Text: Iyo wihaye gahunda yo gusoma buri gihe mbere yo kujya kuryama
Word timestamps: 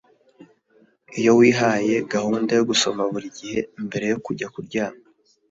Iyo 1.19 1.31
wihaye 1.39 1.95
gahunda 2.13 2.51
yo 2.57 2.63
gusoma 2.69 3.01
buri 3.11 3.27
gihe 3.37 3.59
mbere 3.85 4.05
yo 4.11 4.17
kujya 4.25 4.47
kuryama 4.53 5.01